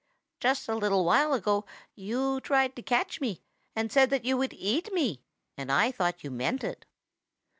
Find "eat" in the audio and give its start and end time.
4.53-4.91